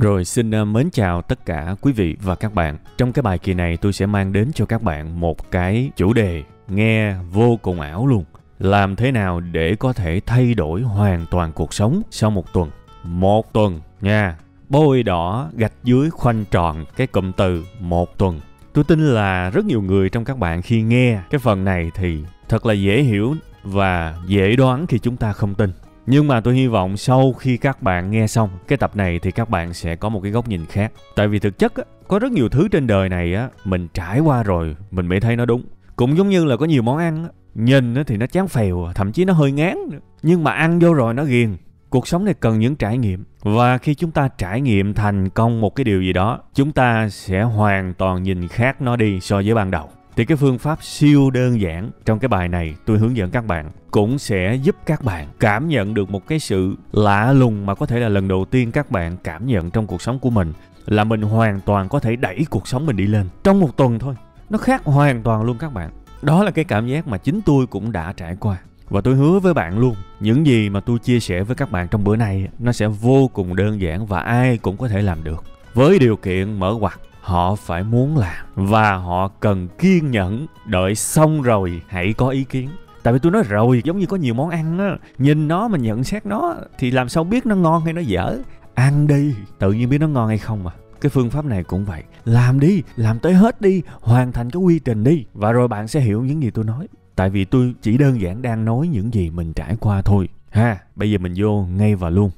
[0.00, 2.78] Rồi xin ờ, mến chào tất cả quý vị và các bạn.
[2.98, 6.12] Trong cái bài kỳ này tôi sẽ mang đến cho các bạn một cái chủ
[6.12, 8.24] đề nghe vô cùng ảo luôn.
[8.58, 12.70] Làm thế nào để có thể thay đổi hoàn toàn cuộc sống sau một tuần?
[13.04, 14.36] Một tuần nha.
[14.68, 18.40] Bôi đỏ gạch dưới khoanh tròn cái cụm từ một tuần.
[18.72, 22.18] Tôi tin là rất nhiều người trong các bạn khi nghe cái phần này thì
[22.48, 25.70] thật là dễ hiểu và dễ đoán khi chúng ta không tin
[26.10, 29.30] nhưng mà tôi hy vọng sau khi các bạn nghe xong cái tập này thì
[29.30, 30.92] các bạn sẽ có một cái góc nhìn khác.
[31.16, 34.20] Tại vì thực chất á, có rất nhiều thứ trên đời này á, mình trải
[34.20, 35.62] qua rồi mình mới thấy nó đúng.
[35.96, 38.88] Cũng giống như là có nhiều món ăn á, nhìn á thì nó chán phèo,
[38.94, 39.98] thậm chí nó hơi ngán nữa.
[40.22, 41.56] Nhưng mà ăn vô rồi nó ghiền.
[41.90, 45.60] Cuộc sống này cần những trải nghiệm và khi chúng ta trải nghiệm thành công
[45.60, 49.36] một cái điều gì đó, chúng ta sẽ hoàn toàn nhìn khác nó đi so
[49.36, 49.88] với ban đầu
[50.20, 53.46] thì cái phương pháp siêu đơn giản trong cái bài này tôi hướng dẫn các
[53.46, 57.74] bạn cũng sẽ giúp các bạn cảm nhận được một cái sự lạ lùng mà
[57.74, 60.52] có thể là lần đầu tiên các bạn cảm nhận trong cuộc sống của mình,
[60.86, 63.98] là mình hoàn toàn có thể đẩy cuộc sống mình đi lên trong một tuần
[63.98, 64.14] thôi.
[64.50, 65.90] Nó khác hoàn toàn luôn các bạn.
[66.22, 68.56] Đó là cái cảm giác mà chính tôi cũng đã trải qua.
[68.88, 71.88] Và tôi hứa với bạn luôn, những gì mà tôi chia sẻ với các bạn
[71.88, 75.24] trong bữa nay nó sẽ vô cùng đơn giản và ai cũng có thể làm
[75.24, 75.44] được.
[75.74, 80.46] Với điều kiện mở ngoặt họ phải muốn làm và họ cần kiên nhẫn.
[80.66, 82.68] Đợi xong rồi, hãy có ý kiến.
[83.02, 85.78] Tại vì tôi nói rồi, giống như có nhiều món ăn á, nhìn nó mà
[85.78, 88.38] nhận xét nó thì làm sao biết nó ngon hay nó dở.
[88.74, 91.84] Ăn đi, tự nhiên biết nó ngon hay không mà cái phương pháp này cũng
[91.84, 92.02] vậy.
[92.24, 95.24] Làm đi, làm tới hết đi, hoàn thành cái quy trình đi.
[95.34, 96.88] Và rồi bạn sẽ hiểu những gì tôi nói.
[97.16, 100.28] Tại vì tôi chỉ đơn giản đang nói những gì mình trải qua thôi.
[100.50, 102.30] Ha, bây giờ mình vô ngay vào luôn.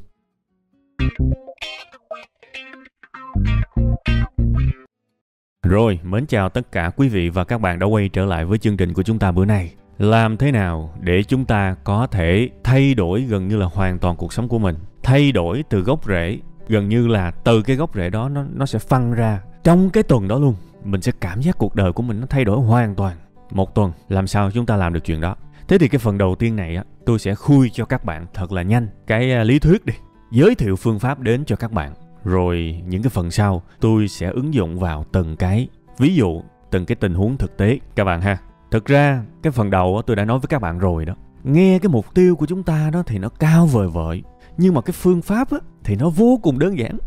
[5.66, 8.58] Rồi, mến chào tất cả quý vị và các bạn đã quay trở lại với
[8.58, 9.74] chương trình của chúng ta bữa nay.
[9.98, 14.16] Làm thế nào để chúng ta có thể thay đổi gần như là hoàn toàn
[14.16, 14.76] cuộc sống của mình?
[15.02, 18.66] Thay đổi từ gốc rễ, gần như là từ cái gốc rễ đó nó nó
[18.66, 20.54] sẽ phân ra trong cái tuần đó luôn.
[20.84, 23.16] Mình sẽ cảm giác cuộc đời của mình nó thay đổi hoàn toàn.
[23.50, 25.36] Một tuần, làm sao chúng ta làm được chuyện đó?
[25.68, 28.52] Thế thì cái phần đầu tiên này á, tôi sẽ khui cho các bạn thật
[28.52, 29.94] là nhanh cái à, lý thuyết đi.
[30.32, 31.92] Giới thiệu phương pháp đến cho các bạn
[32.24, 35.68] rồi những cái phần sau tôi sẽ ứng dụng vào từng cái.
[35.98, 38.38] Ví dụ từng cái tình huống thực tế các bạn ha.
[38.70, 41.14] Thực ra cái phần đầu tôi đã nói với các bạn rồi đó.
[41.44, 44.22] Nghe cái mục tiêu của chúng ta đó thì nó cao vời vợi
[44.56, 46.98] nhưng mà cái phương pháp á, thì nó vô cùng đơn giản.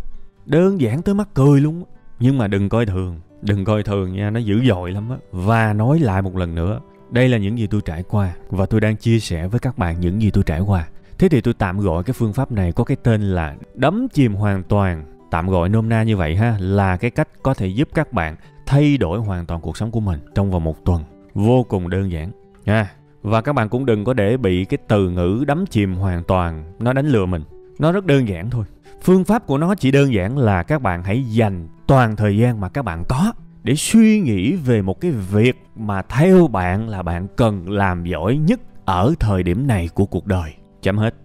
[0.45, 1.83] Đơn giản tới mắc cười luôn
[2.19, 5.17] nhưng mà đừng coi thường đừng coi thường nha nó dữ dội lắm á.
[5.31, 6.79] Và nói lại một lần nữa
[7.11, 9.99] đây là những gì tôi trải qua và tôi đang chia sẻ với các bạn
[9.99, 10.87] những gì tôi trải qua.
[11.19, 14.33] Thế thì tôi tạm gọi cái phương pháp này có cái tên là đấm chìm
[14.33, 15.05] hoàn toàn.
[15.31, 18.35] Tạm gọi nôm na như vậy ha, là cái cách có thể giúp các bạn
[18.65, 21.03] thay đổi hoàn toàn cuộc sống của mình trong vòng một tuần.
[21.33, 22.31] Vô cùng đơn giản
[22.65, 22.91] nha.
[23.21, 26.73] Và các bạn cũng đừng có để bị cái từ ngữ đấm chìm hoàn toàn
[26.79, 27.43] nó đánh lừa mình.
[27.79, 28.65] Nó rất đơn giản thôi.
[29.01, 32.61] Phương pháp của nó chỉ đơn giản là các bạn hãy dành toàn thời gian
[32.61, 33.33] mà các bạn có
[33.63, 38.37] để suy nghĩ về một cái việc mà theo bạn là bạn cần làm giỏi
[38.37, 40.53] nhất ở thời điểm này của cuộc đời
[40.85, 41.15] Chấm hết.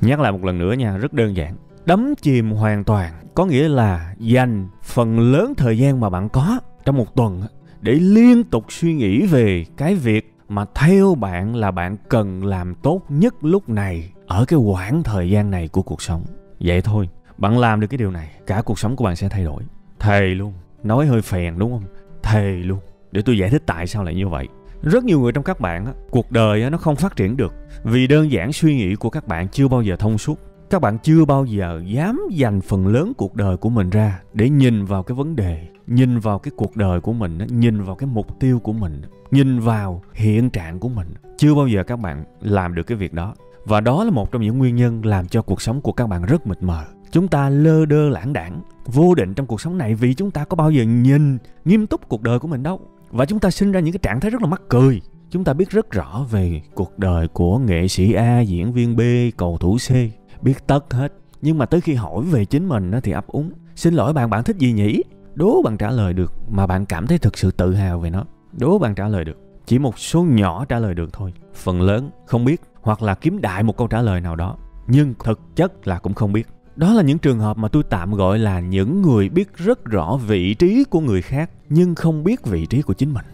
[0.00, 1.56] Nhắc lại một lần nữa nha, rất đơn giản.
[1.86, 6.60] Đắm chìm hoàn toàn có nghĩa là dành phần lớn thời gian mà bạn có
[6.84, 7.42] trong một tuần
[7.80, 12.74] để liên tục suy nghĩ về cái việc mà theo bạn là bạn cần làm
[12.74, 16.24] tốt nhất lúc này ở cái quãng thời gian này của cuộc sống.
[16.60, 19.44] Vậy thôi, bạn làm được cái điều này, cả cuộc sống của bạn sẽ thay
[19.44, 19.62] đổi.
[19.98, 21.84] Thề luôn, nói hơi phèn đúng không?
[22.22, 22.78] Thề luôn.
[23.12, 24.48] Để tôi giải thích tại sao lại như vậy
[24.82, 27.54] rất nhiều người trong các bạn cuộc đời nó không phát triển được
[27.84, 30.38] vì đơn giản suy nghĩ của các bạn chưa bao giờ thông suốt.
[30.70, 34.50] Các bạn chưa bao giờ dám dành phần lớn cuộc đời của mình ra để
[34.50, 38.06] nhìn vào cái vấn đề, nhìn vào cái cuộc đời của mình nhìn vào cái
[38.06, 41.08] mục tiêu của mình, nhìn vào hiện trạng của mình.
[41.36, 43.34] Chưa bao giờ các bạn làm được cái việc đó.
[43.64, 46.22] Và đó là một trong những nguyên nhân làm cho cuộc sống của các bạn
[46.22, 46.84] rất mịt mờ.
[47.10, 50.44] Chúng ta lơ đơ lãng đảng, vô định trong cuộc sống này vì chúng ta
[50.44, 53.72] có bao giờ nhìn nghiêm túc cuộc đời của mình đâu và chúng ta sinh
[53.72, 55.00] ra những cái trạng thái rất là mắc cười.
[55.30, 59.00] Chúng ta biết rất rõ về cuộc đời của nghệ sĩ a, diễn viên b,
[59.36, 59.90] cầu thủ c,
[60.42, 61.12] biết tất hết.
[61.42, 63.50] Nhưng mà tới khi hỏi về chính mình thì ấp úng.
[63.76, 65.02] Xin lỗi bạn bạn thích gì nhỉ?
[65.34, 68.24] Đố bạn trả lời được mà bạn cảm thấy thực sự tự hào về nó.
[68.52, 69.38] Đố bạn trả lời được.
[69.66, 71.32] Chỉ một số nhỏ trả lời được thôi.
[71.54, 74.56] Phần lớn không biết hoặc là kiếm đại một câu trả lời nào đó.
[74.86, 76.48] Nhưng thực chất là cũng không biết
[76.80, 80.16] đó là những trường hợp mà tôi tạm gọi là những người biết rất rõ
[80.26, 83.24] vị trí của người khác nhưng không biết vị trí của chính mình.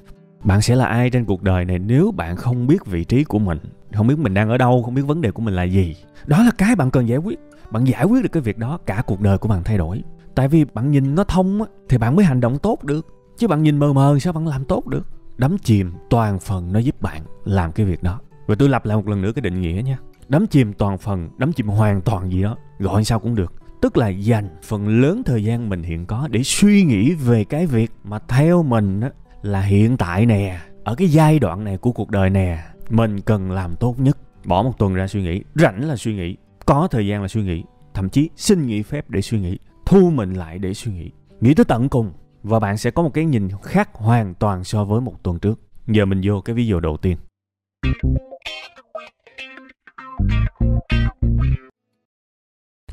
[0.45, 3.39] Bạn sẽ là ai trên cuộc đời này nếu bạn không biết vị trí của
[3.39, 3.59] mình?
[3.95, 5.97] Không biết mình đang ở đâu không biết vấn đề của mình là gì?
[6.27, 7.39] Đó là cái bạn cần giải quyết.
[7.71, 10.03] Bạn giải quyết được cái việc đó cả cuộc đời của bạn thay đổi.
[10.35, 13.07] Tại vì bạn nhìn nó thông á, thì bạn mới hành động tốt được.
[13.37, 15.07] Chứ bạn nhìn mờ mờ sao bạn làm tốt được?
[15.37, 18.21] Đắm chìm toàn phần nó giúp bạn làm cái việc đó.
[18.47, 19.99] Và tôi lặp lại một lần nữa cái định nghĩa nha.
[20.29, 23.53] Đắm chìm toàn phần đắm chìm hoàn toàn gì đó gọi sao cũng được.
[23.81, 27.67] Tức là dành phần lớn thời gian mình hiện có để suy nghĩ về cái
[27.67, 29.11] việc mà theo mình á,
[29.43, 32.59] là hiện tại nè ở cái giai đoạn này của cuộc đời nè
[32.91, 34.19] mình cần làm tốt nhất.
[34.45, 36.37] Bỏ một tuần ra suy nghĩ rảnh là suy nghĩ
[36.67, 37.65] có thời gian là suy nghĩ
[37.95, 41.11] thậm chí xin nghỉ phép để suy nghĩ thu mình lại để suy nghĩ.
[41.41, 42.13] Nghĩ tới tận cùng
[42.43, 45.61] và bạn sẽ có một cái nhìn khác hoàn toàn so với một tuần trước.
[45.87, 47.17] Giờ mình vô cái ví dụ đầu tiên.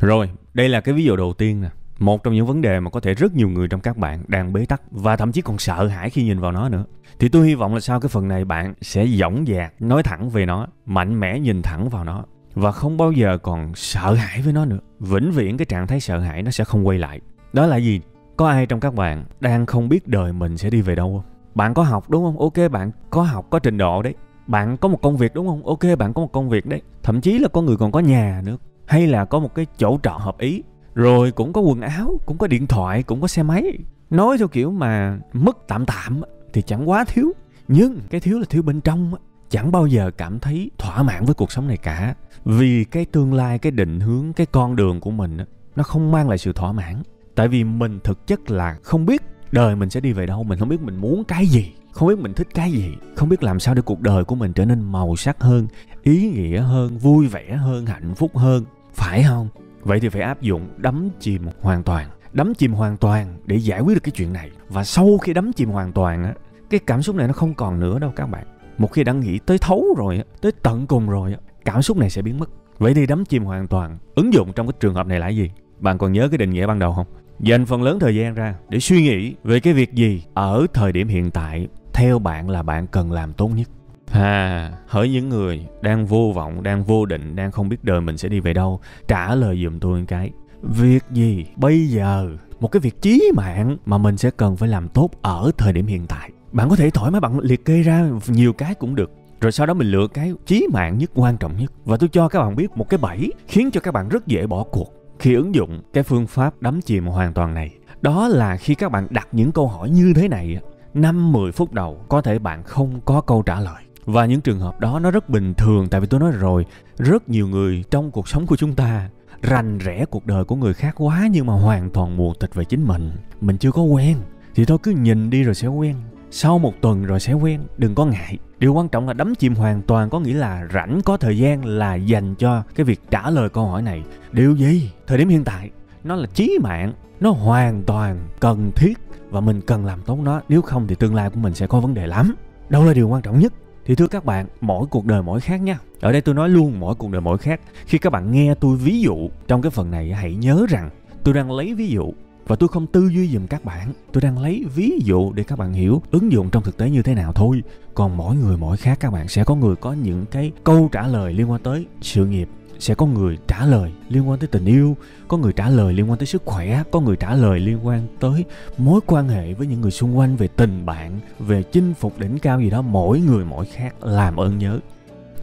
[0.05, 1.69] Rồi, đây là cái ví dụ đầu tiên nè.
[1.99, 4.53] Một trong những vấn đề mà có thể rất nhiều người trong các bạn đang
[4.53, 6.85] bế tắc và thậm chí còn sợ hãi khi nhìn vào nó nữa.
[7.19, 10.29] Thì tôi hy vọng là sau cái phần này bạn sẽ dõng dạc, nói thẳng
[10.29, 14.41] về nó, mạnh mẽ nhìn thẳng vào nó và không bao giờ còn sợ hãi
[14.41, 14.79] với nó nữa.
[14.99, 17.19] Vĩnh viễn cái trạng thái sợ hãi nó sẽ không quay lại.
[17.53, 18.01] Đó là gì?
[18.37, 21.31] Có ai trong các bạn đang không biết đời mình sẽ đi về đâu không?
[21.55, 22.39] Bạn có học đúng không?
[22.39, 24.13] Ok, bạn có học, có trình độ đấy.
[24.47, 25.65] Bạn có một công việc đúng không?
[25.65, 26.81] Ok, bạn có một công việc đấy.
[27.03, 29.99] Thậm chí là có người còn có nhà nữa hay là có một cái chỗ
[30.03, 30.63] trọ hợp ý.
[30.95, 33.77] Rồi cũng có quần áo, cũng có điện thoại, cũng có xe máy.
[34.09, 36.21] Nói theo kiểu mà mất tạm tạm
[36.53, 37.31] thì chẳng quá thiếu.
[37.67, 39.13] Nhưng cái thiếu là thiếu bên trong
[39.49, 42.15] chẳng bao giờ cảm thấy thỏa mãn với cuộc sống này cả.
[42.45, 45.37] Vì cái tương lai, cái định hướng, cái con đường của mình
[45.75, 47.03] nó không mang lại sự thỏa mãn.
[47.35, 49.21] Tại vì mình thực chất là không biết
[49.51, 52.19] đời mình sẽ đi về đâu, mình không biết mình muốn cái gì không biết
[52.19, 54.91] mình thích cái gì, không biết làm sao để cuộc đời của mình trở nên
[54.91, 55.67] màu sắc hơn,
[56.03, 58.63] ý nghĩa hơn, vui vẻ hơn, hạnh phúc hơn.
[58.93, 59.47] Phải không?
[59.81, 62.07] Vậy thì phải áp dụng đắm chìm hoàn toàn.
[62.33, 64.51] Đắm chìm hoàn toàn để giải quyết được cái chuyện này.
[64.69, 66.33] Và sau khi đắm chìm hoàn toàn á,
[66.69, 68.45] cái cảm xúc này nó không còn nữa đâu các bạn.
[68.77, 71.35] Một khi đã nghĩ tới thấu rồi tới tận cùng rồi
[71.65, 72.49] cảm xúc này sẽ biến mất.
[72.77, 75.51] Vậy thì đắm chìm hoàn toàn, ứng dụng trong cái trường hợp này là gì?
[75.79, 77.07] Bạn còn nhớ cái định nghĩa ban đầu không?
[77.39, 80.91] Dành phần lớn thời gian ra để suy nghĩ về cái việc gì ở thời
[80.91, 81.67] điểm hiện tại
[82.03, 83.69] theo bạn là bạn cần làm tốt nhất
[84.11, 88.17] À, hỡi những người đang vô vọng, đang vô định, đang không biết đời mình
[88.17, 90.31] sẽ đi về đâu, trả lời giùm tôi một cái.
[90.61, 92.29] Việc gì bây giờ,
[92.59, 95.87] một cái việc chí mạng mà mình sẽ cần phải làm tốt ở thời điểm
[95.87, 96.31] hiện tại.
[96.51, 99.11] Bạn có thể thoải mái bạn liệt kê ra nhiều cái cũng được.
[99.41, 101.71] Rồi sau đó mình lựa cái chí mạng nhất, quan trọng nhất.
[101.85, 104.47] Và tôi cho các bạn biết một cái bẫy khiến cho các bạn rất dễ
[104.47, 107.71] bỏ cuộc khi ứng dụng cái phương pháp đắm chìm hoàn toàn này.
[108.01, 110.57] Đó là khi các bạn đặt những câu hỏi như thế này,
[110.93, 113.83] 5-10 phút đầu, có thể bạn không có câu trả lời.
[114.05, 116.65] Và những trường hợp đó nó rất bình thường, tại vì tôi nói rồi,
[116.97, 119.09] rất nhiều người trong cuộc sống của chúng ta
[119.41, 122.65] rành rẽ cuộc đời của người khác quá nhưng mà hoàn toàn mù tịch về
[122.65, 123.11] chính mình.
[123.41, 124.17] Mình chưa có quen,
[124.55, 125.95] thì thôi cứ nhìn đi rồi sẽ quen.
[126.31, 128.37] Sau một tuần rồi sẽ quen, đừng có ngại.
[128.59, 131.65] Điều quan trọng là đắm chìm hoàn toàn có nghĩa là rảnh có thời gian
[131.65, 134.03] là dành cho cái việc trả lời câu hỏi này.
[134.31, 134.91] Điều gì?
[135.07, 135.69] Thời điểm hiện tại
[136.03, 136.93] nó là chí mạng.
[137.19, 138.93] Nó hoàn toàn cần thiết
[139.29, 140.41] và mình cần làm tốt nó.
[140.49, 142.35] Nếu không thì tương lai của mình sẽ có vấn đề lắm.
[142.69, 143.53] Đâu là điều quan trọng nhất?
[143.85, 145.79] Thì thưa các bạn, mỗi cuộc đời mỗi khác nha.
[146.01, 147.61] Ở đây tôi nói luôn, mỗi cuộc đời mỗi khác.
[147.85, 150.89] Khi các bạn nghe tôi ví dụ, trong cái phần này hãy nhớ rằng
[151.23, 152.13] tôi đang lấy ví dụ
[152.47, 153.93] và tôi không tư duy giùm các bạn.
[154.11, 157.01] Tôi đang lấy ví dụ để các bạn hiểu ứng dụng trong thực tế như
[157.01, 157.63] thế nào thôi.
[157.93, 161.07] Còn mỗi người mỗi khác các bạn sẽ có người có những cái câu trả
[161.07, 162.49] lời liên quan tới sự nghiệp
[162.83, 164.97] sẽ có người trả lời liên quan tới tình yêu,
[165.27, 168.07] có người trả lời liên quan tới sức khỏe, có người trả lời liên quan
[168.19, 168.45] tới
[168.77, 172.39] mối quan hệ với những người xung quanh về tình bạn, về chinh phục đỉnh
[172.39, 174.79] cao gì đó, mỗi người mỗi khác, làm ơn nhớ.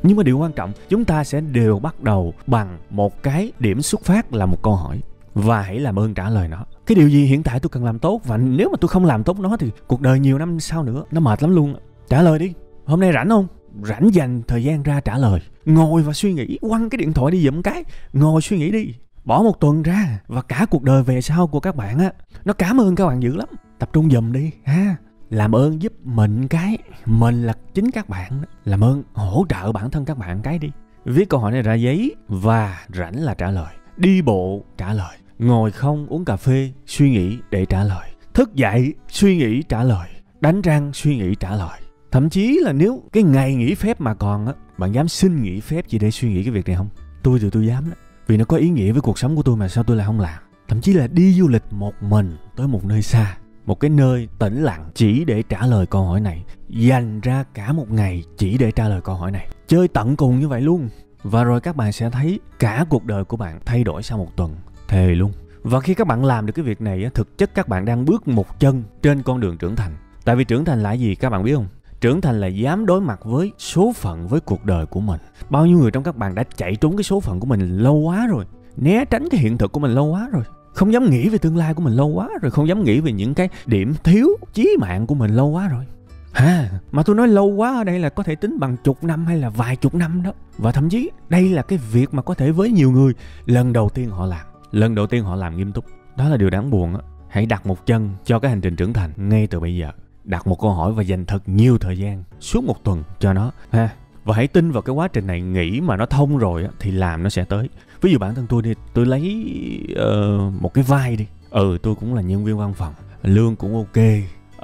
[0.03, 3.83] Nhưng mà điều quan trọng, chúng ta sẽ đều bắt đầu bằng một cái điểm
[3.83, 5.01] xuất phát là một câu hỏi,
[5.35, 6.65] và hãy làm ơn trả lời nó.
[6.87, 9.25] Cái điều gì hiện tại tôi cần làm tốt, và nếu mà tôi không làm
[9.25, 11.75] tốt nó thì cuộc đời nhiều năm sau nữa, nó mệt lắm luôn.
[12.09, 12.53] Trả lời đi,
[12.85, 13.47] hôm nay rảnh không?
[13.85, 15.41] Rảnh dành thời gian ra trả lời.
[15.65, 17.85] Ngồi và suy nghĩ, quăng cái điện thoại đi dụm cái.
[18.13, 18.95] Ngồi suy nghĩ đi.
[19.25, 22.13] Bỏ một tuần ra và cả cuộc đời về sau của các bạn á,
[22.45, 23.49] nó cảm ơn các bạn dữ lắm.
[23.79, 24.97] Tập trung giùm đi, ha.
[25.31, 29.91] Làm ơn giúp mình cái, mình là chính các bạn làm ơn hỗ trợ bản
[29.91, 30.71] thân các bạn cái đi.
[31.05, 33.75] Viết câu hỏi này ra giấy và rảnh là trả lời.
[33.97, 35.17] Đi bộ, trả lời.
[35.39, 38.11] Ngồi không, uống cà phê, suy nghĩ để trả lời.
[38.35, 40.09] Thức dậy, suy nghĩ trả lời.
[40.41, 41.80] Đánh răng, suy nghĩ trả lời
[42.11, 45.61] thậm chí là nếu cái ngày nghỉ phép mà còn á, bạn dám xin nghỉ
[45.61, 46.89] phép chỉ để suy nghĩ cái việc này không?
[47.23, 49.57] Tôi thì tôi dám đó, vì nó có ý nghĩa với cuộc sống của tôi
[49.57, 50.43] mà sao tôi lại không làm?
[50.69, 53.37] Thậm chí là đi du lịch một mình tới một nơi xa,
[53.67, 57.73] một cái nơi tĩnh lặng chỉ để trả lời câu hỏi này, dành ra cả
[57.73, 59.49] một ngày chỉ để trả lời câu hỏi này.
[59.67, 60.89] Chơi tận cùng như vậy luôn.
[61.23, 64.37] Và rồi các bạn sẽ thấy cả cuộc đời của bạn thay đổi sau một
[64.37, 64.57] tuần.
[64.89, 65.33] Thề luôn.
[65.63, 68.29] Và khi các bạn làm được cái việc này thực chất các bạn đang bước
[68.29, 69.93] một chân trên con đường trưởng thành.
[70.25, 71.67] Tại vì trưởng thành là gì các bạn biết không?
[72.01, 75.21] Trưởng thành là dám đối mặt với số phận với cuộc đời của mình.
[75.51, 77.95] Bao nhiêu người trong các bạn đã chạy trốn cái số phận của mình lâu
[77.95, 78.45] quá rồi
[78.77, 80.43] né tránh cái hiện thực của mình lâu quá rồi
[80.75, 83.13] không dám nghĩ về tương lai của mình lâu quá rồi không dám nghĩ về
[83.13, 85.85] những cái điểm thiếu chí mạng của mình lâu quá rồi.
[86.33, 89.27] Ha, mà tôi nói lâu quá ở đây là có thể tính bằng chục năm
[89.27, 90.33] hay là vài chục năm đó.
[90.59, 93.13] Và thậm chí đây là cái việc mà có thể với nhiều người
[93.47, 94.47] lần đầu tiên họ làm.
[94.73, 95.85] lần đầu tiên họ làm nghiêm túc.
[96.17, 97.01] Đó là điều đáng buồn á.
[97.29, 99.91] Hãy đặt một chân cho cái hành trình trưởng thành ngay từ bây giờ
[100.31, 103.53] đặt một câu hỏi và dành thật nhiều thời gian suốt một tuần cho nó
[103.71, 103.89] ha.
[104.25, 106.91] Và hãy tin vào cái quá trình này nghĩ mà nó thông rồi á, thì
[106.91, 107.69] làm nó sẽ tới.
[108.01, 109.47] Ví dụ bản thân tôi đi tôi lấy
[109.93, 111.27] uh, một cái vai đi.
[111.51, 114.05] Ừ tôi cũng là nhân viên văn phòng lương cũng ok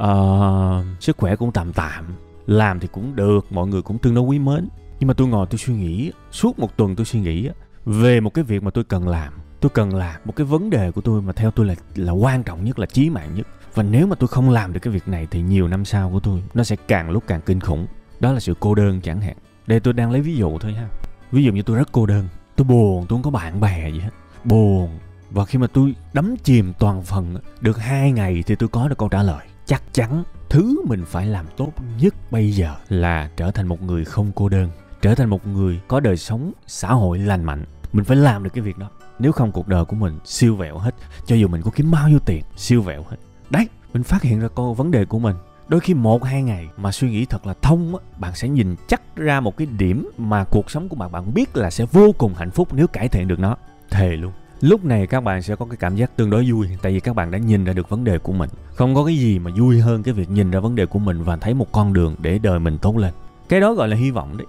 [0.03, 2.05] uh, sức khỏe cũng tạm tạm
[2.47, 4.69] làm thì cũng được mọi người cũng tương đối quý mến.
[5.01, 7.51] Nhưng mà tôi ngồi tôi suy nghĩ suốt một tuần tôi suy nghĩ
[7.85, 9.33] về một cái việc mà tôi cần làm.
[9.61, 12.43] Tôi cần làm một cái vấn đề của tôi mà theo tôi là là quan
[12.43, 13.47] trọng nhất là chí mạng nhất
[13.77, 16.21] và nếu mà tôi không làm được cái việc này thì nhiều năm sau của
[16.21, 17.87] tôi, nó sẽ càng lúc càng kinh khủng.
[18.21, 19.37] Đó là sự cô đơn chẳng hạn.
[19.67, 20.89] Đây, tôi đang lấy ví dụ thôi ha.
[21.33, 23.99] Ví dụ như tôi rất cô đơn, tôi buồn, tôi không có bạn bè gì
[24.01, 24.11] hết.
[24.45, 24.99] Buồn.
[25.31, 28.99] Và khi mà tôi đắm chìm toàn phần, được hai ngày thì tôi có được
[28.99, 29.47] câu trả lời.
[29.67, 34.05] Chắc chắn thứ mình phải làm tốt nhất bây giờ là trở thành một người
[34.05, 34.71] không cô đơn,
[35.03, 37.65] trở thành một người có đời sống, xã hội lành mạnh.
[37.93, 38.91] Mình phải làm được cái việc đó.
[39.19, 40.95] Nếu không, cuộc đời của mình siêu vẹo hết.
[41.27, 43.17] Cho dù mình có kiếm bao nhiêu tiền, siêu vẹo hết
[43.51, 45.37] đấy, mình phát hiện ra câu vấn đề của mình.
[45.69, 48.77] Đôi khi một, hai ngày mà suy nghĩ thật là thông á, bạn sẽ nhìn
[48.89, 52.13] chắc ra một cái điểm mà cuộc sống của bạn bạn biết là sẽ vô
[52.19, 53.57] cùng hạnh phúc nếu cải thiện được nó.
[53.91, 54.33] Thề luôn.
[54.61, 57.17] Lúc này các bạn sẽ có cái cảm giác tương đối vui, tại vì các
[57.17, 58.51] bạn đã nhìn ra được vấn đề của mình.
[58.75, 61.23] Không có cái gì mà vui hơn cái việc nhìn ra vấn đề của mình
[61.23, 63.13] và thấy một con đường để đời mình tốt lên.
[63.49, 64.47] Cái đó gọi là hy vọng đấy.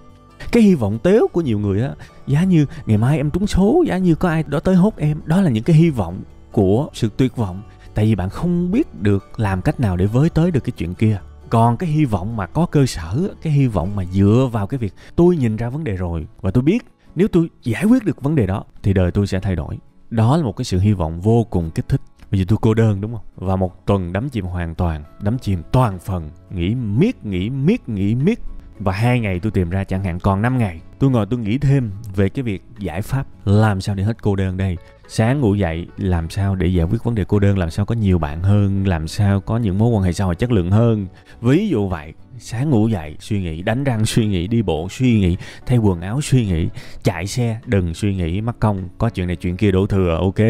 [0.52, 1.90] Cái hy vọng tếu của nhiều người á,
[2.26, 5.20] giá như ngày mai em trúng số, giá như có ai đó tới hốt em,
[5.24, 6.20] đó là những cái hy vọng
[6.52, 7.62] của sự tuyệt vọng
[7.98, 10.94] tại vì bạn không biết được làm cách nào để với tới được cái chuyện
[10.94, 11.20] kia.
[11.50, 14.78] Còn cái hy vọng mà có cơ sở, cái hy vọng mà dựa vào cái
[14.78, 18.22] việc tôi nhìn ra vấn đề rồi và tôi biết nếu tôi giải quyết được
[18.22, 19.78] vấn đề đó thì đời tôi sẽ thay đổi.
[20.10, 22.00] Đó là một cái sự hy vọng vô cùng kích thích.
[22.30, 23.24] Bây giờ tôi cô đơn, đúng không?
[23.36, 27.88] Và một tuần đắm chìm hoàn toàn, đắm chìm toàn phần, nghĩ miết nghĩ miết
[27.88, 28.40] nghĩ miết.
[28.78, 31.58] Và hai ngày tôi tìm ra chẳng hạn, còn 5 ngày, tôi ngồi tôi nghĩ
[31.58, 34.76] thêm về cái việc giải pháp làm sao để hết cô đơn đây
[35.10, 37.58] sáng ngủ dậy, làm sao để giải quyết vấn đề cô đơn?
[37.58, 38.86] Làm sao có nhiều bạn hơn?
[38.86, 41.06] Làm sao có những mối quan hệ xã hội chất lượng hơn?
[41.40, 45.20] Ví dụ vậy, sáng ngủ dậy, suy nghĩ, đánh răng suy nghĩ, đi bộ suy
[45.20, 45.36] nghĩ,
[45.66, 46.68] thay quần áo suy nghĩ,
[47.02, 50.46] chạy xe, đừng suy nghĩ, mắc công, có chuyện này chuyện kia đổ thừa, ok?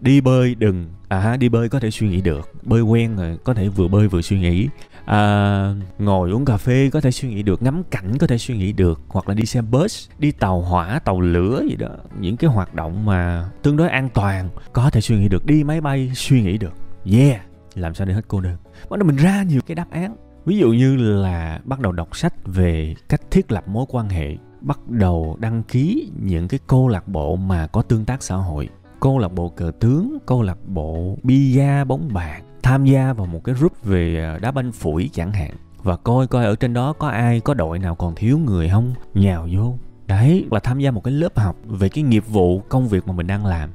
[0.00, 3.54] Đi bơi đừng à đi bơi có thể suy nghĩ được, bơi quen rồi, có
[3.54, 4.68] thể vừa bơi vừa suy nghĩ
[5.04, 8.56] à, ngồi uống cà phê có thể suy nghĩ được ngắm cảnh có thể suy
[8.56, 11.88] nghĩ được hoặc là đi xe bus đi tàu hỏa tàu lửa gì đó.
[12.20, 15.64] Những cái hoạt động mà tương đối an toàn có thể suy nghĩ được đi
[15.64, 16.72] máy bay suy nghĩ được.
[17.12, 17.40] Yeah
[17.74, 18.56] làm sao để hết cô đơn?
[18.90, 20.16] Bắt đầu mình ra nhiều cái đáp án.
[20.44, 24.36] Ví dụ như là bắt đầu đọc sách về cách thiết lập mối quan hệ
[24.60, 28.68] bắt đầu đăng ký những cái câu lạc bộ mà có tương tác xã hội.
[29.00, 33.44] Câu lạc bộ cờ tướng câu lạc bộ bia bóng bàn tham gia vào một
[33.44, 35.50] cái group về à, đá banh phủi chẳng hạn.
[35.82, 38.94] Và coi coi ở trên đó có ai, có đội nào còn thiếu người không?
[39.14, 39.74] Nhào vô.
[40.06, 43.12] Đấy và tham gia một cái lớp học về cái nghiệp vụ, công việc mà
[43.12, 43.70] mình đang làm.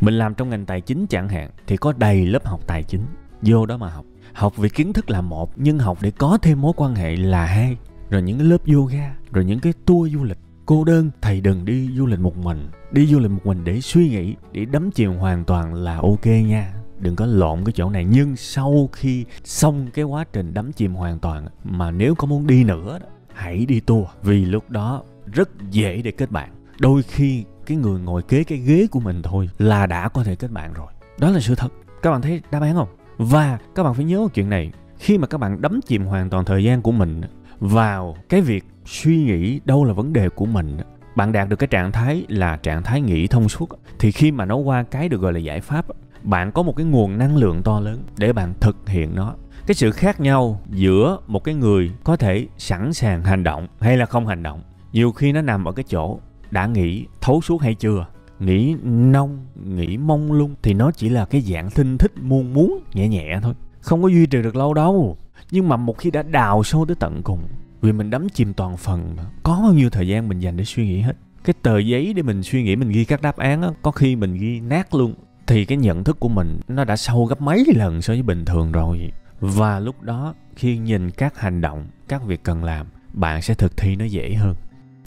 [0.00, 3.02] Mình làm trong ngành tài chính chẳng hạn, thì có đầy lớp học tài chính.
[3.42, 4.04] Vô đó mà học.
[4.32, 7.46] Học về kiến thức là một, nhưng học để có thêm mối quan hệ là
[7.46, 7.76] hai.
[8.10, 10.38] Rồi những cái lớp yoga, rồi những cái tour du lịch.
[10.66, 12.68] Cô đơn, thầy đừng đi du lịch một mình.
[12.92, 16.26] Đi du lịch một mình để suy nghĩ, để đắm chìm hoàn toàn là ok
[16.26, 18.04] nha đừng có lộn cái chỗ này.
[18.04, 22.46] Nhưng sau khi xong cái quá trình đắm chìm hoàn toàn mà nếu có muốn
[22.46, 22.98] đi nữa
[23.34, 24.06] hãy đi tour.
[24.22, 25.02] Vì lúc đó
[25.32, 26.50] rất dễ để kết bạn.
[26.80, 30.36] Đôi khi cái người ngồi kế cái ghế của mình thôi là đã có thể
[30.36, 30.92] kết bạn rồi.
[31.18, 31.72] Đó là sự thật.
[32.02, 32.88] Các bạn thấy đáp án không?
[33.18, 34.72] Và các bạn phải nhớ chuyện này.
[34.98, 37.20] Khi mà các bạn đắm chìm hoàn toàn thời gian của mình
[37.58, 40.76] vào cái việc suy nghĩ đâu là vấn đề của mình,
[41.16, 43.68] bạn đạt được cái trạng thái là trạng thái nghĩ thông suốt.
[43.98, 45.86] Thì khi mà nó qua cái được gọi là giải pháp
[46.22, 49.34] bạn có một cái nguồn năng lượng to lớn để bạn thực hiện nó.
[49.66, 53.96] Cái sự khác nhau giữa một cái người có thể sẵn sàng hành động hay
[53.96, 54.62] là không hành động,
[54.92, 56.18] nhiều khi nó nằm ở cái chỗ
[56.50, 58.06] đã nghĩ thấu suốt hay chưa,
[58.38, 62.80] nghĩ nông, nghĩ mông lung, thì nó chỉ là cái dạng thinh thích muôn muốn
[62.94, 65.16] nhẹ nhẹ thôi, không có duy trì được lâu đâu.
[65.50, 67.40] Nhưng mà một khi đã đào sâu tới tận cùng,
[67.80, 70.64] vì mình đắm chìm toàn phần mà, có bao nhiêu thời gian mình dành để
[70.64, 71.16] suy nghĩ hết?
[71.44, 74.16] Cái tờ giấy để mình suy nghĩ, mình ghi các đáp án á, có khi
[74.16, 75.14] mình ghi nát luôn
[75.50, 78.44] thì cái nhận thức của mình nó đã sâu gấp mấy lần so với bình
[78.44, 79.12] thường rồi.
[79.40, 83.76] Và lúc đó, khi nhìn các hành động, các việc cần làm, bạn sẽ thực
[83.76, 84.54] thi nó dễ hơn.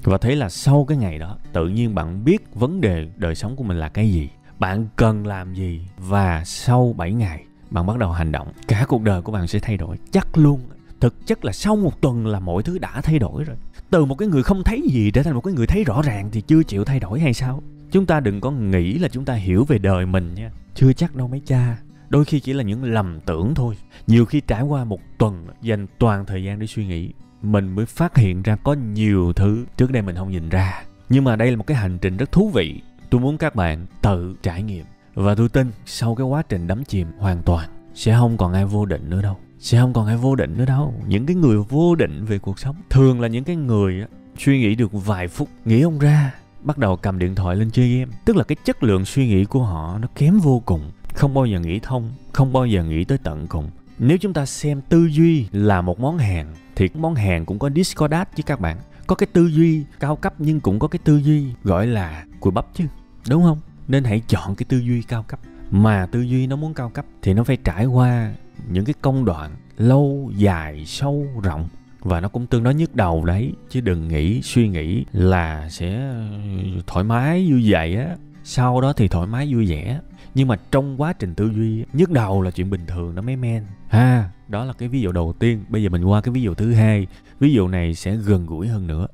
[0.04, 3.56] Và thế là sau cái ngày đó, tự nhiên bạn biết vấn đề đời sống
[3.56, 7.98] của mình là cái gì, bạn cần làm gì, và sau 7 ngày, bạn bắt
[7.98, 9.98] đầu hành động, cả cuộc đời của bạn sẽ thay đổi.
[10.12, 10.60] Chắc luôn,
[11.00, 13.58] thực chất là sau một tuần là mọi thứ đã thay đổi rồi.
[13.90, 16.30] Từ một cái người không thấy gì trở thành một cái người thấy rõ ràng
[16.32, 17.62] thì chưa chịu thay đổi hay sao?
[17.94, 20.52] Chúng ta đừng có nghĩ là chúng ta hiểu về đời mình nha.
[20.76, 21.78] Chưa chắc đâu mấy cha.
[22.10, 23.78] Đôi khi chỉ là những lầm tưởng thôi.
[24.08, 27.86] Nhiều khi trải qua một tuần dành toàn thời gian để suy nghĩ, mình mới
[27.86, 30.84] phát hiện ra có nhiều thứ trước đây mình không nhìn ra.
[31.10, 32.82] Nhưng mà đây là một cái hành trình rất thú vị.
[33.10, 34.86] Tôi muốn các bạn tự trải nghiệm.
[35.14, 38.66] Và tôi tin sau cái quá trình đắm chìm hoàn toàn, sẽ không còn ai
[38.66, 39.38] vô định nữa đâu.
[39.60, 40.94] Sẽ không còn ai vô định nữa đâu.
[41.08, 44.06] Những cái người vô định về cuộc sống thường là những cái người
[44.38, 47.98] suy nghĩ được vài phút, nghĩ không ra bắt đầu cầm điện thoại lên chơi
[47.98, 48.12] game.
[48.26, 50.92] Tức là cái chất lượng suy nghĩ của họ nó kém vô cùng.
[51.14, 53.70] Không bao giờ nghĩ thông, không bao giờ nghĩ tới tận cùng.
[54.00, 57.70] Nếu chúng ta xem tư duy là một món hàng, thì món hàng cũng có
[57.76, 58.78] discordant chứ các bạn.
[59.08, 62.52] Có cái tư duy cao cấp nhưng cũng có cái tư duy gọi là cùi
[62.52, 62.84] bắp chứ,
[63.30, 63.60] đúng không?
[63.88, 65.40] Nên hãy chọn cái tư duy cao cấp.
[65.72, 68.34] Mà tư duy nó muốn cao cấp thì nó phải trải qua
[68.70, 71.68] những cái công đoạn lâu, dài, sâu, rộng
[72.04, 76.14] và nó cũng tương đối nhức đầu đấy chứ đừng nghĩ suy nghĩ là sẽ
[76.88, 78.16] thoải mái vui vẻ á.
[78.44, 80.00] Sau đó thì thoải mái vui vẻ.
[80.36, 83.36] Nhưng mà trong quá trình tư duy nhức đầu là chuyện bình thường đó mấy
[83.36, 83.64] men.
[83.88, 84.30] Ha.
[84.48, 85.64] Đó là cái ví dụ đầu tiên.
[85.70, 87.08] Bây giờ mình qua cái ví dụ thứ hai.
[87.40, 89.08] Ví dụ này sẽ gần gũi hơn nữa.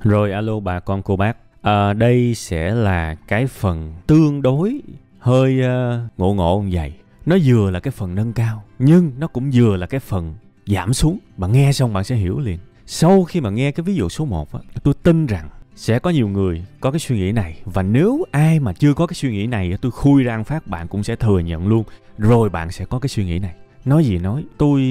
[0.00, 1.36] Rồi alo bà con cô bác.
[1.62, 4.80] À, đây sẽ là cái phần tương đối
[5.18, 6.92] hơi uh, ngộ ngộ vậy
[7.26, 10.34] nó vừa là cái phần nâng cao nhưng nó cũng vừa là cái phần
[10.66, 11.18] giảm xuống.
[11.36, 12.58] Bạn nghe xong bạn sẽ hiểu liền.
[12.86, 16.10] Sau khi mà nghe cái ví dụ số 1 á, tôi tin rằng sẽ có
[16.10, 17.60] nhiều người có cái suy nghĩ này.
[17.64, 20.66] Và nếu ai mà chưa có cái suy nghĩ này tôi khui ra ăn phát
[20.66, 21.84] bạn cũng sẽ thừa nhận luôn.
[22.18, 23.54] Rồi bạn sẽ có cái suy nghĩ này.
[23.84, 24.82] Nói gì nói tôi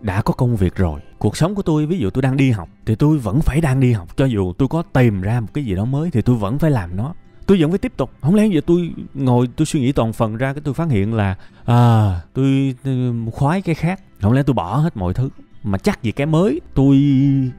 [0.00, 1.00] đã có công việc rồi.
[1.18, 3.80] Cuộc sống của tôi ví dụ tôi đang đi học thì tôi vẫn phải đang
[3.80, 4.16] đi học.
[4.16, 6.70] Cho dù tôi có tìm ra một cái gì đó mới thì tôi vẫn phải
[6.70, 7.14] làm nó
[7.48, 8.10] tôi vẫn phải tiếp tục.
[8.20, 11.14] Không lẽ giờ tôi ngồi tôi suy nghĩ toàn phần ra cái tôi phát hiện
[11.14, 14.00] là à tôi, tôi khoái cái khác.
[14.20, 15.28] Không lẽ tôi bỏ hết mọi thứ?
[15.62, 16.96] Mà chắc gì cái mới tôi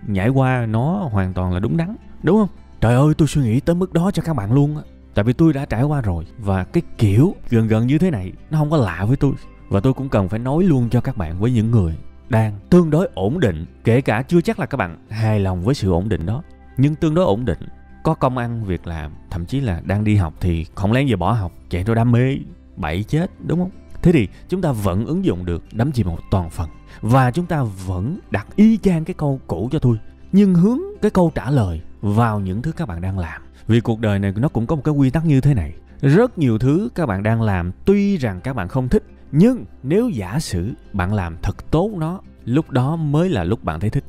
[0.07, 1.95] nhảy qua nó hoàn toàn là đúng đắn.
[2.23, 2.49] Đúng không?
[2.81, 4.83] Trời ơi tôi suy nghĩ tới mức đó cho các bạn luôn á.
[5.13, 6.25] Tại vì tôi đã trải qua rồi.
[6.37, 9.33] Và cái kiểu gần gần như thế này nó không có lạ với tôi.
[9.69, 11.95] Và tôi cũng cần phải nói luôn cho các bạn với những người
[12.29, 15.75] đang tương đối ổn định kể cả chưa chắc là các bạn hài lòng với
[15.75, 16.43] sự ổn định đó.
[16.77, 17.59] Nhưng tương đối ổn định
[18.09, 21.17] có công ăn việc làm, thậm chí là đang đi học thì không lẽ giờ
[21.17, 22.37] bỏ học, chạy theo đam mê
[22.75, 23.71] bậy chết, đúng không?
[24.01, 26.69] Thế thì chúng ta vẫn ứng dụng được đắm chìm một toàn phần
[27.01, 29.97] và chúng ta vẫn đặt y chang cái câu cũ cho tôi
[30.31, 33.41] nhưng hướng cái câu trả lời vào những thứ các bạn đang làm.
[33.67, 36.37] Vì cuộc đời này nó cũng có một cái quy tắc như thế này, rất
[36.37, 40.39] nhiều thứ các bạn đang làm tuy rằng các bạn không thích, nhưng nếu giả
[40.39, 44.03] sử bạn làm thật tốt nó, lúc đó mới là lúc bạn thấy thích.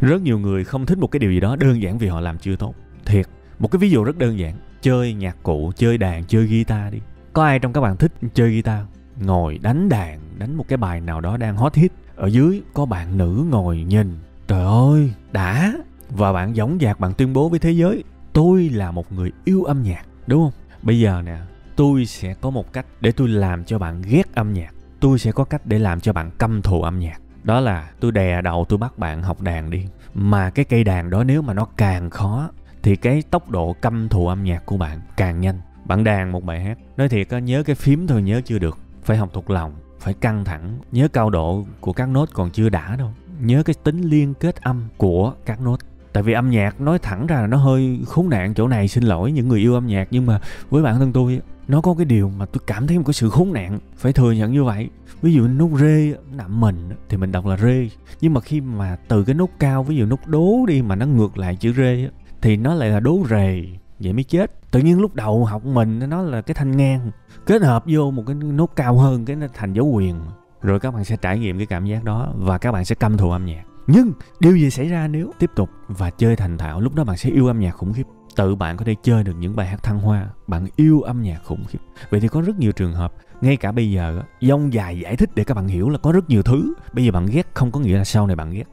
[0.00, 2.38] Rất nhiều người không thích một cái điều gì đó, đơn giản vì họ làm
[2.38, 2.74] chưa tốt.
[3.04, 3.26] Thiệt
[3.58, 4.54] một cái ví dụ rất đơn giản.
[4.82, 6.98] Chơi nhạc cụ, chơi đàn, chơi guitar đi.
[7.32, 8.80] Có ai trong các bạn thích chơi guitar
[9.20, 11.92] ngồi đánh đàn, đánh một cái bài nào đó đang hot hit.
[12.16, 14.18] Ở dưới có bạn nữ ngồi nhìn.
[14.46, 15.72] Trời ơi, đã.
[16.08, 19.64] Và bạn giống dạc bạn tuyên bố với thế giới, tôi là một người yêu
[19.64, 20.02] âm nhạc.
[20.26, 20.52] Đúng không?
[20.82, 21.36] Bây giờ nè,
[21.76, 24.74] tôi sẽ có một cách để tôi làm cho bạn ghét âm nhạc.
[25.00, 27.20] Tôi sẽ có cách để làm cho bạn căm thù âm nhạc.
[27.44, 29.84] Đó là tôi đè đầu tôi bắt bạn học đàn đi.
[30.14, 32.50] Mà cái cây đàn đó nếu mà nó càng khó
[32.82, 35.60] thì cái tốc độ căm thù âm nhạc của bạn càng nhanh.
[35.84, 38.78] Bạn đàn một bài hát, nói thiệt á, nhớ cái phím thôi nhớ chưa được.
[39.02, 42.68] Phải học thuộc lòng, phải căng thẳng, nhớ cao độ của các nốt còn chưa
[42.68, 43.10] đã đâu.
[43.40, 45.76] Nhớ cái tính liên kết âm của các nốt.
[46.12, 49.04] Tại vì âm nhạc nói thẳng ra là nó hơi khốn nạn chỗ này, xin
[49.04, 52.04] lỗi những người yêu âm nhạc, nhưng mà với bản thân tôi nó có cái
[52.04, 54.88] điều mà tôi cảm thấy một cái sự khốn nạn, phải thừa nhận như vậy.
[55.22, 57.88] Ví dụ nốt rê nặng mình thì mình đọc là rê.
[58.20, 61.06] Nhưng mà khi mà từ cái nốt cao, ví dụ nốt đố đi mà nó
[61.06, 62.08] ngược lại chữ rê
[62.42, 63.64] thì nó lại là đố rề.
[63.98, 64.70] Vậy mới chết.
[64.70, 67.10] Tự nhiên lúc đầu học mình, nó là cái thanh ngang,
[67.46, 70.16] kết hợp vô một cái nốt cao hơn, cái nó thành dấu quyền.
[70.62, 73.16] Rồi các bạn sẽ trải nghiệm cái cảm giác đó và các bạn sẽ căm
[73.16, 73.62] thù âm nhạc.
[73.86, 77.16] Nhưng, điều gì xảy ra nếu tiếp tục và chơi thành thạo, lúc đó bạn
[77.16, 78.06] sẽ yêu âm nhạc khủng khiếp.
[78.36, 81.40] Tự bạn có thể chơi được những bài hát thăng hoa, bạn yêu âm nhạc
[81.44, 81.78] khủng khiếp.
[82.10, 85.30] Vậy thì có rất nhiều trường hợp, ngay cả bây giờ dông dài giải thích
[85.34, 86.74] để các bạn hiểu là có rất nhiều thứ.
[86.92, 88.64] Bây giờ bạn ghét không có nghĩa là sau này bạn ghét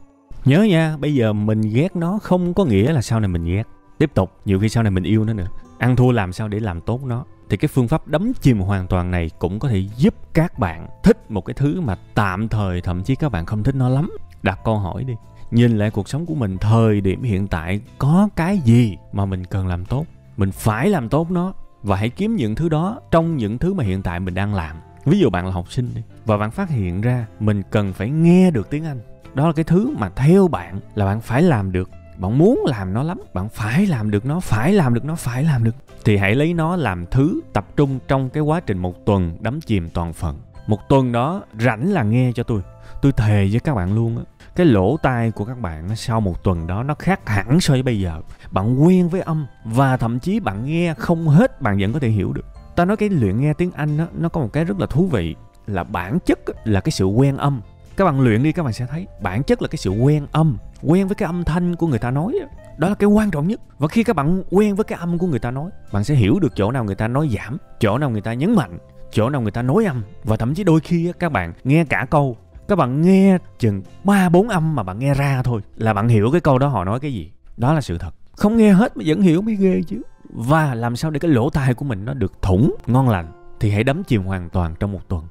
[0.46, 3.64] nhớ nha, bây giờ mình ghét nó không có nghĩa là sau này mình ghét.
[3.98, 5.48] Tiếp tục, nhiều khi sau này mình yêu nó nữa.
[5.78, 7.26] Ăn thua làm sao để làm tốt nó?
[7.50, 10.88] Thì cái phương pháp đấm chìm hoàn toàn này cũng có thể giúp các bạn
[11.04, 14.10] thích một cái thứ mà tạm thời thậm chí các bạn không thích nó lắm.
[14.44, 15.14] Đặt câu hỏi đi.
[15.52, 19.46] Nhìn lại cuộc sống của mình, thời điểm hiện tại, có cái gì mà mình
[19.46, 20.06] cần làm tốt?
[20.38, 21.54] Mình phải làm tốt nó.
[21.84, 24.76] Và hãy kiếm những thứ đó trong những thứ mà hiện tại mình đang làm.
[25.06, 28.10] Ví dụ bạn là học sinh đi, và bạn phát hiện ra mình cần phải
[28.10, 29.00] nghe được tiếng anh
[29.36, 31.90] đó là cái thứ mà theo bạn là bạn phải làm được.
[32.18, 35.44] Bạn muốn làm nó lắm bạn phải làm được nó phải làm được nó phải
[35.44, 35.76] làm được.
[36.06, 39.62] Thì hãy lấy nó làm thứ tập trung trong cái quá trình một tuần đắm
[39.62, 40.40] chìm toàn phần.
[40.68, 42.62] Một tuần đó rảnh là nghe cho tôi.
[43.02, 44.24] Tôi thề với các bạn luôn á
[44.56, 47.84] cái lỗ tai của các bạn sau một tuần đó nó khác hẳn so với
[47.84, 48.22] bây giờ.
[48.52, 52.10] Bạn quen với âm và thậm chí bạn nghe không hết bạn vẫn có thể
[52.10, 52.46] hiểu được.
[52.76, 55.08] Ta nói cái luyện nghe tiếng anh đó, nó có một cái rất là thú
[55.08, 55.36] vị
[55.68, 57.62] là bản chất là cái sự quen âm
[57.98, 60.58] các bạn luyện đi, các bạn sẽ thấy bản chất là cái sự quen âm,
[60.84, 62.34] quen với cái âm thanh của người ta nói
[62.78, 63.62] đó là cái quan trọng nhất.
[63.78, 66.40] Và khi các bạn quen với cái âm của người ta nói, bạn sẽ hiểu
[66.40, 68.78] được chỗ nào người ta nói giảm, chỗ nào người ta nhấn mạnh,
[69.12, 70.04] chỗ nào người ta nói âm.
[70.24, 74.30] Và thậm chí đôi khi các bạn nghe cả câu, các bạn nghe chừng ba,
[74.30, 77.00] bốn âm mà bạn nghe ra thôi là bạn hiểu cái câu đó họ nói
[77.00, 77.32] cái gì.
[77.58, 78.16] Đó là sự thật.
[78.32, 80.02] Không nghe hết mà vẫn hiểu, mới ghê chứ.
[80.30, 83.28] Và làm sao để cái lỗ tai của mình nó được thủng, ngon lành,
[83.60, 85.24] thì hãy đắm chìm hoàn toàn trong một tuần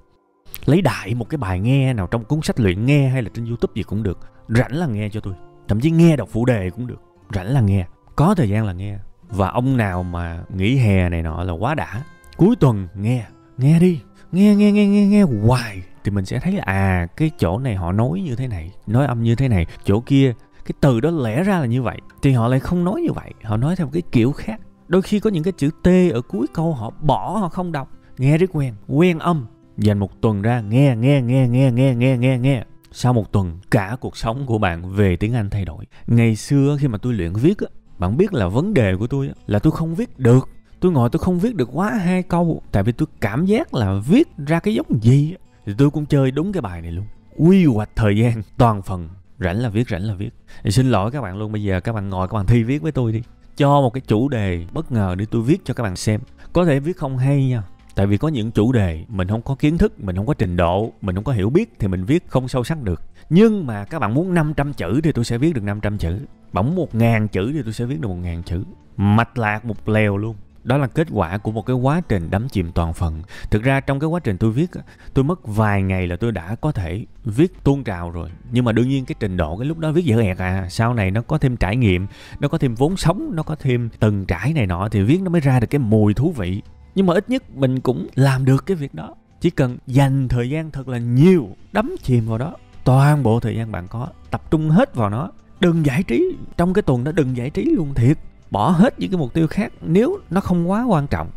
[0.66, 3.46] lấy đại một cái bài nghe nào trong cuốn sách luyện nghe hay là trên
[3.46, 4.18] youtube gì cũng được.
[4.48, 5.34] Rảnh là nghe cho tôi.
[5.68, 7.02] Thậm chí nghe đọc phụ đề cũng được.
[7.34, 7.86] Rảnh là nghe.
[8.16, 8.98] Có thời gian là nghe.
[9.28, 12.02] Và ông nào mà nghỉ hè này nọ là quá đã.
[12.36, 13.24] Cuối tuần nghe.
[13.58, 14.00] Nghe đi.
[14.32, 15.82] Nghe nghe nghe nghe nghe hoài.
[16.04, 19.06] Thì mình sẽ thấy là à cái chỗ này họ nói như thế này, nói
[19.06, 19.66] âm như thế này.
[19.84, 21.98] Chỗ kia, cái từ đó lẽ ra là như vậy.
[22.22, 23.32] Thì họ lại không nói như vậy.
[23.42, 24.60] Họ nói theo một cái kiểu khác.
[24.88, 27.90] Đôi khi có những cái chữ t ở cuối câu họ bỏ, họ không đọc.
[28.18, 28.74] Nghe rất quen.
[28.88, 29.46] Quen âm
[29.78, 32.64] dành một tuần ra nghe nghe nghe nghe nghe nghe nghe nghe.
[32.92, 35.84] Sau một tuần, cả cuộc sống của bạn về tiếng anh thay đổi.
[36.06, 37.66] Ngày xưa khi mà tôi luyện viết á,
[37.98, 40.48] bạn biết là vấn đề của tôi là tôi không viết được.
[40.80, 44.00] Tôi ngồi tôi không viết được quá hai câu, tại vì tôi cảm giác là
[44.06, 45.34] viết ra cái giống gì
[45.66, 47.04] thì tôi cũng chơi đúng cái bài này luôn.
[47.36, 49.08] Quy hoạch thời gian, toàn phần.
[49.38, 50.30] Rảnh là viết, rảnh là viết.
[50.64, 52.82] Thì xin lỗi các bạn luôn, bây giờ các bạn ngồi, các bạn thi viết
[52.82, 53.22] với tôi đi.
[53.56, 56.20] Cho một cái chủ đề bất ngờ để tôi viết cho các bạn xem.
[56.52, 57.62] Có thể viết không hay nha
[57.94, 60.56] tại vì có những chủ đề mình không có kiến thức, mình không có trình
[60.56, 63.02] độ, mình không có hiểu biết thì mình viết không sâu sắc được.
[63.30, 66.18] Nhưng mà các bạn muốn 500 chữ thì tôi sẽ viết được 500 chữ.
[66.52, 68.64] Bạn muốn 1.000 chữ thì tôi sẽ viết được 1.000 chữ.
[68.96, 70.36] Mạch lạc một lèo luôn.
[70.64, 73.22] Đó là kết quả của một cái quá trình đắm chìm toàn phần.
[73.50, 74.70] Thực ra trong cái quá trình tôi viết
[75.14, 78.30] tôi mất vài ngày là tôi đã có thể viết tuôn trào rồi.
[78.52, 80.66] Nhưng mà đương nhiên cái trình độ, cái lúc đó viết dở ẹt à.
[80.70, 82.06] Sau này nó có thêm trải nghiệm,
[82.40, 85.30] nó có thêm vốn sống, nó có thêm từng trải này nọ thì viết nó
[85.30, 86.62] mới ra được cái mùi thú vị
[86.94, 89.14] nhưng mà ít nhất mình cũng làm được cái việc đó.
[89.40, 92.54] Chỉ cần dành thời gian thật là nhiều đắm chìm vào đó.
[92.84, 95.30] Toàn bộ thời gian bạn có, tập trung hết vào nó.
[95.60, 96.36] Đừng giải trí.
[96.56, 98.18] Trong cái tuần đó đừng giải trí luôn, thiệt.
[98.50, 101.30] Bỏ hết những cái mục tiêu khác nếu nó không quá quan trọng.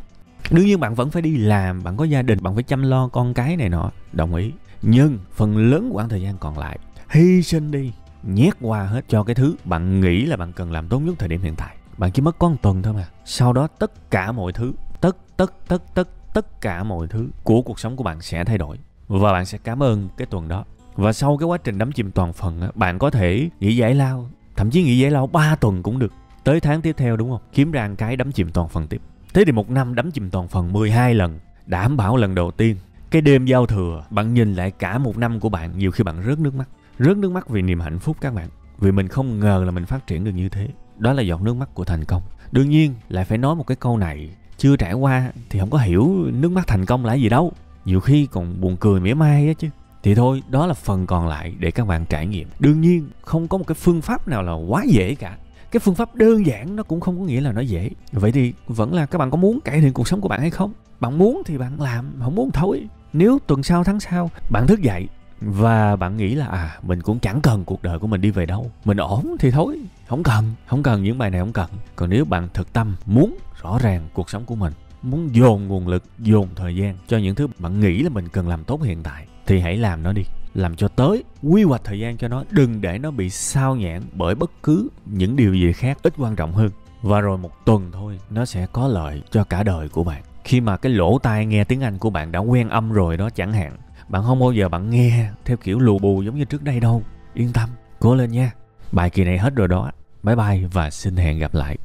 [0.51, 3.07] Đương nhiên bạn vẫn phải đi làm, bạn có gia đình, bạn phải chăm lo
[3.07, 4.51] con cái này nọ, đồng ý.
[4.81, 7.93] Nhưng phần lớn quãng thời gian còn lại, hy sinh đi,
[8.23, 11.29] nhét qua hết cho cái thứ bạn nghĩ là bạn cần làm tốt nhất thời
[11.29, 11.75] điểm hiện tại.
[11.97, 13.07] Bạn chỉ mất có một tuần thôi mà.
[13.25, 17.61] Sau đó tất cả mọi thứ tất tất tất tất tất cả mọi thứ của
[17.61, 18.77] cuộc sống của bạn sẽ thay đổi.
[19.07, 20.65] Và bạn sẽ cảm ơn cái tuần đó.
[20.95, 24.29] Và sau cái quá trình đắm chìm toàn phần bạn có thể nghỉ giải lao,
[24.55, 26.13] thậm chí nghỉ giải lao 3 tuần cũng được.
[26.43, 27.41] Tới tháng tiếp theo đúng không?
[27.53, 29.01] Kiếm ra cái đắm chìm toàn phần tiếp.
[29.33, 32.75] Thế thì một năm đắm chìm toàn phần 12 lần, đảm bảo lần đầu tiên.
[33.11, 36.23] Cái đêm giao thừa, bạn nhìn lại cả một năm của bạn, nhiều khi bạn
[36.27, 36.69] rớt nước mắt.
[36.99, 38.49] Rớt nước mắt vì niềm hạnh phúc các bạn.
[38.79, 40.67] Vì mình không ngờ là mình phát triển được như thế.
[40.97, 42.21] Đó là giọt nước mắt của thành công.
[42.51, 45.77] Đương nhiên, lại phải nói một cái câu này chưa trải qua thì không có
[45.77, 47.51] hiểu nước mắt thành công là gì đâu.
[47.85, 49.67] Nhiều khi còn buồn cười mỉa mai á chứ.
[50.03, 52.47] Thì thôi, đó là phần còn lại để các bạn trải nghiệm.
[52.59, 55.37] Đương nhiên, không có một cái phương pháp nào là quá dễ cả.
[55.71, 57.89] Cái phương pháp đơn giản nó cũng không có nghĩa là nó dễ.
[58.11, 60.49] Vậy thì vẫn là các bạn có muốn cải thiện cuộc sống của bạn hay
[60.49, 60.73] không?
[60.99, 62.87] Bạn muốn thì bạn làm, không muốn thôi.
[63.13, 65.07] Nếu tuần sau, tháng sau bạn thức dậy
[65.41, 68.45] và bạn nghĩ là à mình cũng chẳng cần cuộc đời của mình đi về
[68.45, 68.71] đâu.
[68.85, 71.69] Mình ổn thì thôi, không cần không cần, những bài này không cần.
[71.95, 75.87] Còn nếu bạn thực tâm muốn rõ ràng cuộc sống của mình muốn dồn nguồn
[75.87, 79.03] lực, dồn thời gian cho những thứ bạn nghĩ là mình cần làm tốt hiện
[79.03, 80.23] tại thì hãy làm nó đi.
[80.53, 84.01] Làm cho tới, quy hoạch thời gian cho nó, đừng để nó bị sao nhãn
[84.13, 86.69] bởi bất cứ những điều gì khác ít quan trọng hơn.
[87.01, 90.23] Và rồi một tuần thôi, nó sẽ có lợi cho cả đời của bạn.
[90.43, 93.29] Khi mà cái lỗ tai nghe tiếng anh của bạn đã quen âm rồi đó
[93.29, 93.77] chẳng hạn,
[94.09, 97.03] bạn không bao giờ bạn nghe theo kiểu lù bù giống như trước đây đâu.
[97.33, 98.51] Yên tâm, cố lên nha.
[98.91, 99.91] Bài kỳ này hết rồi đó.
[100.23, 101.77] Bye bye và xin hẹn gặp lại.